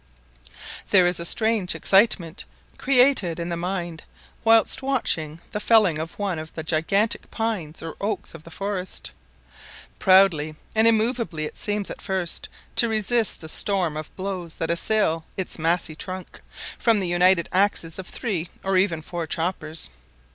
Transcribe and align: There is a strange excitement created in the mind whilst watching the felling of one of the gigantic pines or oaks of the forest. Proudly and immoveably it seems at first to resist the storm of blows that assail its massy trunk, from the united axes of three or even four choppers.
There 0.89 1.05
is 1.05 1.19
a 1.19 1.27
strange 1.27 1.75
excitement 1.75 2.45
created 2.79 3.39
in 3.39 3.49
the 3.49 3.55
mind 3.55 4.01
whilst 4.43 4.81
watching 4.81 5.39
the 5.51 5.59
felling 5.59 5.99
of 5.99 6.17
one 6.17 6.39
of 6.39 6.51
the 6.55 6.63
gigantic 6.63 7.29
pines 7.29 7.83
or 7.83 7.95
oaks 8.01 8.33
of 8.33 8.41
the 8.43 8.49
forest. 8.49 9.11
Proudly 9.99 10.55
and 10.73 10.87
immoveably 10.87 11.45
it 11.45 11.55
seems 11.59 11.91
at 11.91 12.01
first 12.01 12.49
to 12.77 12.89
resist 12.89 13.41
the 13.41 13.47
storm 13.47 13.95
of 13.95 14.15
blows 14.15 14.55
that 14.55 14.71
assail 14.71 15.23
its 15.37 15.59
massy 15.59 15.93
trunk, 15.93 16.41
from 16.79 16.99
the 16.99 17.07
united 17.07 17.47
axes 17.51 17.99
of 17.99 18.07
three 18.07 18.49
or 18.63 18.77
even 18.77 19.03
four 19.03 19.27
choppers. 19.27 19.91